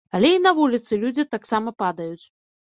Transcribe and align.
Але 0.17 0.29
і 0.35 0.37
на 0.45 0.53
вуліцы 0.59 0.99
людзі 1.03 1.27
таксама 1.35 1.75
падаюць. 1.83 2.25